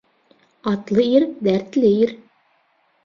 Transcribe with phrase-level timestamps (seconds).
[0.71, 2.19] Атлы ир дәртле ир.